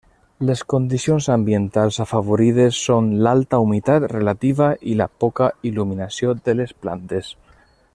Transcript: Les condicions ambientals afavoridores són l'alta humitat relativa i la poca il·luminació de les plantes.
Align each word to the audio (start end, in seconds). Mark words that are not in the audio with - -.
Les 0.49 0.61
condicions 0.73 1.27
ambientals 1.33 1.99
afavoridores 2.05 2.79
són 2.87 3.13
l'alta 3.27 3.61
humitat 3.67 4.09
relativa 4.17 4.73
i 4.95 4.99
la 5.03 5.11
poca 5.25 5.53
il·luminació 5.73 6.39
de 6.49 6.61
les 6.63 6.79
plantes. 6.85 7.35